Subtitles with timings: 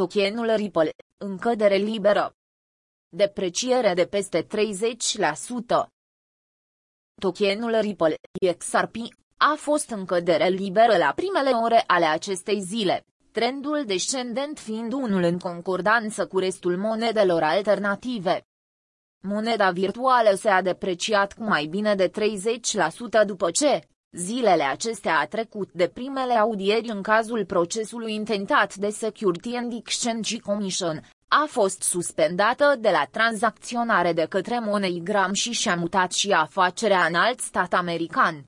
[0.00, 2.36] Tokenul Ripple, încădere liberă.
[3.08, 4.46] Depreciere de peste 30%.
[7.20, 8.14] Tokenul Ripple,
[8.58, 8.94] XRP,
[9.36, 15.22] a fost în cădere liberă la primele ore ale acestei zile, trendul descendent fiind unul
[15.22, 18.46] în concordanță cu restul monedelor alternative.
[19.22, 22.10] Moneda virtuală se-a depreciat cu mai bine de
[23.22, 28.90] 30% după ce, zilele acestea a trecut de primele audieri în cazul procesului intentat de
[28.90, 35.76] Security and Exchange Commission, a fost suspendată de la tranzacționare de către MoneyGram și și-a
[35.76, 38.44] mutat și afacerea în alt stat american.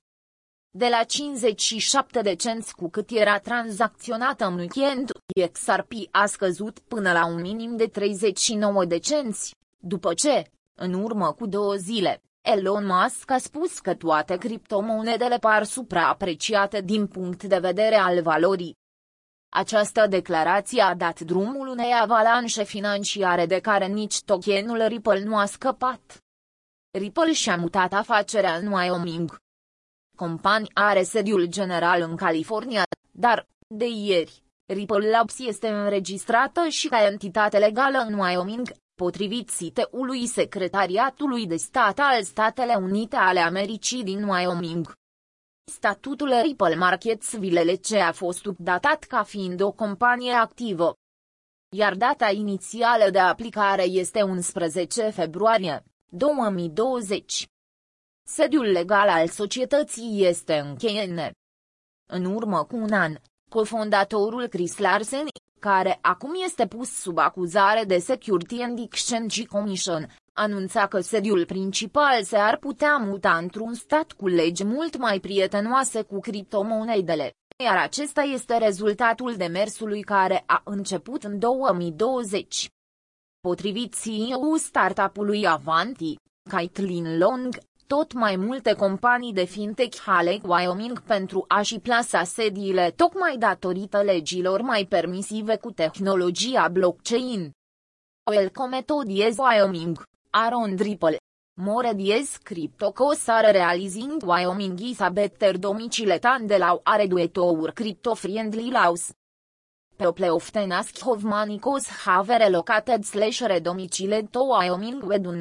[0.75, 5.11] De la 57 de cenți cu cât era tranzacționată în weekend,
[5.51, 10.43] XRP a scăzut până la un minim de 39 de cenți, după ce,
[10.75, 17.07] în urmă cu două zile, Elon Musk a spus că toate criptomonedele par supraapreciate din
[17.07, 18.75] punct de vedere al valorii.
[19.49, 25.45] Această declarație a dat drumul unei avalanșe financiare de care nici tokenul Ripple nu a
[25.45, 26.17] scăpat.
[26.91, 29.37] Ripple și-a mutat afacerea în Wyoming.
[30.17, 37.05] Compania are sediul general în California, dar, de ieri, Ripple Labs este înregistrată și ca
[37.05, 44.23] entitate legală în Wyoming, potrivit siteului Secretariatului de Stat al Statele Unite ale Americii din
[44.23, 44.93] Wyoming.
[45.71, 50.93] Statutul Ripple Markets VLLC a fost updatat ca fiind o companie activă.
[51.75, 57.45] Iar data inițială de aplicare este 11 februarie 2020.
[58.25, 61.31] Sediul legal al societății este în Cheyenne.
[62.09, 63.15] În urmă cu un an,
[63.53, 65.25] cofondatorul Chris Larsen,
[65.59, 72.23] care acum este pus sub acuzare de Security and Exchange Commission, anunța că sediul principal
[72.23, 77.31] se ar putea muta într-un stat cu legi mult mai prietenoase cu criptomonedele,
[77.63, 82.67] iar acesta este rezultatul demersului care a început în 2020.
[83.39, 86.15] Potrivit CEO startup-ului Avanti,
[86.49, 87.57] Caitlin Long,
[87.93, 94.61] tot mai multe companii de fintech aleg Wyoming pentru a-și plasa sediile tocmai datorită legilor
[94.61, 97.51] mai permisive cu tehnologia blockchain.
[98.31, 98.95] Welcome to
[99.37, 101.17] Wyoming, Aaron Dripple.
[101.61, 107.71] More dies cryptocos are realizing Wyoming is a better domicile than the law are duetour
[107.71, 109.11] crypto-friendly laws.
[109.95, 115.31] People often ask of money cause have relocated slash redomicile to Wyoming we do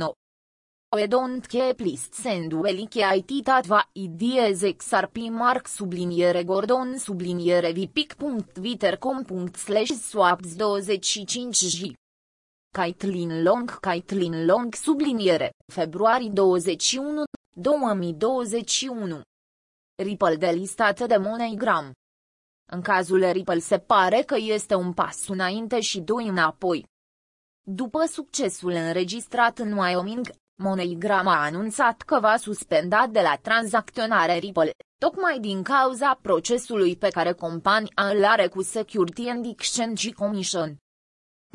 [0.93, 1.01] know.
[1.01, 9.51] We don't keep lists and well it tatva ideas xrp mark subliniere gordon subliniere vipic.twitter.com
[9.55, 11.95] slash swaps 25g
[12.75, 19.21] Caitlin Long Caitlin Long subliniere, februarie 21, 2021.
[20.03, 21.93] Ripple delistat de MoneyGram.
[22.71, 26.87] În cazul Ripple se pare că este un pas înainte și doi înapoi.
[27.63, 34.71] După succesul înregistrat în Wyoming, MoneyGram a anunțat că va suspenda de la tranzacționare Ripple,
[34.99, 40.77] tocmai din cauza procesului pe care compania îl are cu Security and Exchange Commission.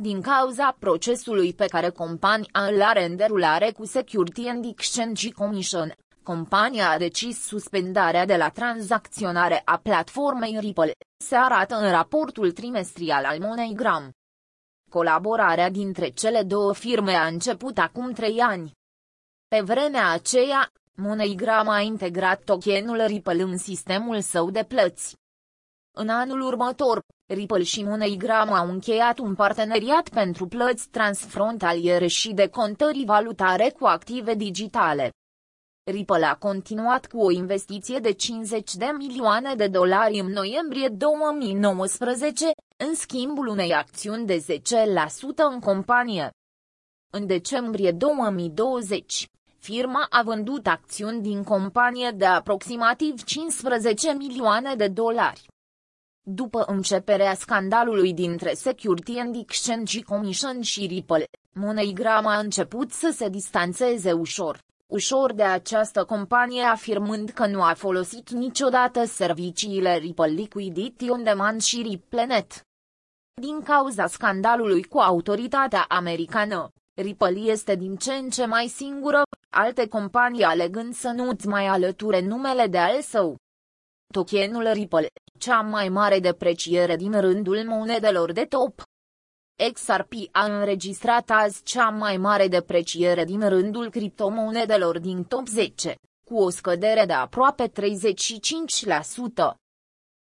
[0.01, 5.93] Din cauza procesului pe care compania îl are în derulare cu Security and Exchange Commission,
[6.23, 10.91] compania a decis suspendarea de la tranzacționare a platformei Ripple,
[11.23, 14.11] se arată în raportul trimestrial al MoneyGram.
[14.91, 18.71] Colaborarea dintre cele două firme a început acum trei ani.
[19.47, 25.15] Pe vremea aceea, MoneyGram a integrat tokenul Ripple în sistemul său de plăți.
[25.97, 27.01] În anul următor,
[27.33, 33.85] Ripple și MoneyGram au încheiat un parteneriat pentru plăți transfrontaliere și de contări valutare cu
[33.85, 35.11] active digitale.
[35.91, 42.45] Ripple a continuat cu o investiție de 50 de milioane de dolari în noiembrie 2019,
[42.87, 44.61] în schimbul unei acțiuni de 10%
[45.51, 46.29] în companie.
[47.13, 49.27] În decembrie 2020,
[49.71, 55.45] firma a vândut acțiuni din companie de aproximativ 15 milioane de dolari.
[56.21, 63.29] După începerea scandalului dintre Security and Exchange Commission și Ripple, MoneyGram a început să se
[63.29, 64.59] distanțeze ușor,
[64.93, 71.61] ușor de această companie afirmând că nu a folosit niciodată serviciile Ripple Liquidity On Demand
[71.61, 72.61] și RippleNet.
[73.41, 76.71] Din cauza scandalului cu autoritatea americană,
[77.01, 82.21] Ripple este din ce în ce mai singură, alte companii alegând să nu-ți mai alăture
[82.21, 83.37] numele de al său.
[84.13, 85.07] Tokenul Ripple,
[85.37, 88.81] cea mai mare depreciere din rândul monedelor de top.
[89.73, 95.95] XRP a înregistrat azi cea mai mare depreciere din rândul criptomonedelor din top 10,
[96.27, 97.71] cu o scădere de aproape 35%.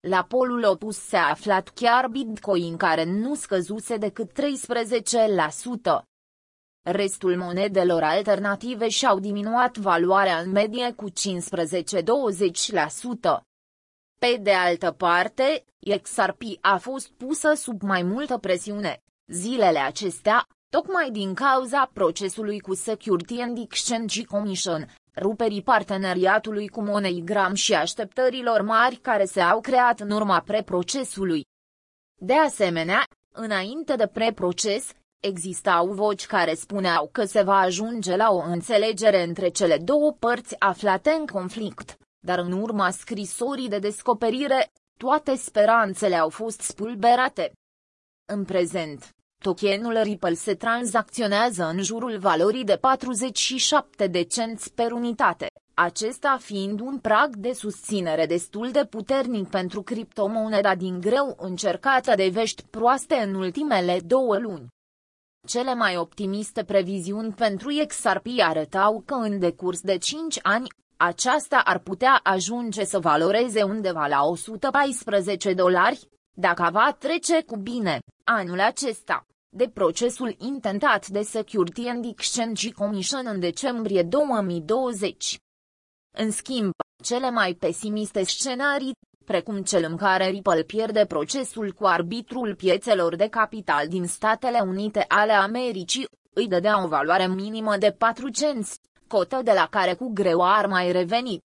[0.08, 6.11] La polul opus se aflat chiar Bitcoin care nu scăzuse decât 13%.
[6.84, 11.14] Restul monedelor alternative și-au diminuat valoarea în medie cu 15-20%.
[14.20, 15.66] Pe de altă parte,
[16.02, 19.02] XRP a fost pusă sub mai multă presiune.
[19.28, 27.54] Zilele acestea, tocmai din cauza procesului cu Security and Exchange Commission, ruperii parteneriatului cu MoneyGram
[27.54, 31.46] și așteptărilor mari care se au creat în urma preprocesului.
[32.16, 33.04] De asemenea,
[33.34, 34.92] înainte de preproces,
[35.22, 40.56] existau voci care spuneau că se va ajunge la o înțelegere între cele două părți
[40.60, 47.52] aflate în conflict, dar în urma scrisorii de descoperire, toate speranțele au fost spulberate.
[48.34, 49.10] În prezent,
[49.44, 56.80] Tokenul Ripple se tranzacționează în jurul valorii de 47 de cenți per unitate, acesta fiind
[56.80, 63.16] un prag de susținere destul de puternic pentru criptomoneda din greu încercată de vești proaste
[63.16, 64.68] în ultimele două luni.
[65.48, 70.68] Cele mai optimiste previziuni pentru XRP arătau că în decurs de 5 ani,
[70.98, 78.00] aceasta ar putea ajunge să valoreze undeva la 114 dolari, dacă va trece cu bine,
[78.24, 85.38] anul acesta de procesul intentat de Security and Exchange Commission în decembrie 2020.
[86.18, 86.72] În schimb,
[87.04, 88.92] cele mai pesimiste scenarii,
[89.32, 95.06] precum cel în care Ripple pierde procesul cu arbitrul piețelor de capital din Statele Unite
[95.08, 100.12] ale Americii, îi dădea o valoare minimă de 4 cenți, cotă de la care cu
[100.14, 101.40] greu ar mai reveni.